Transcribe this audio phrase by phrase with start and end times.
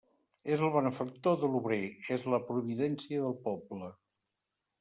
[0.53, 1.79] És el benefactor de l'obrer;
[2.17, 3.95] és la providència del poble.